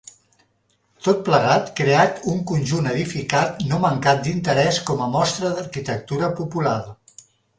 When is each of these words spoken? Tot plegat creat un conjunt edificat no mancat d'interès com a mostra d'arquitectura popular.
Tot 1.07 1.19
plegat 1.27 1.67
creat 1.79 2.23
un 2.31 2.39
conjunt 2.53 2.87
edificat 2.93 3.61
no 3.73 3.79
mancat 3.85 4.25
d'interès 4.29 4.81
com 4.89 5.05
a 5.05 5.11
mostra 5.19 5.55
d'arquitectura 5.59 6.31
popular. 6.43 6.77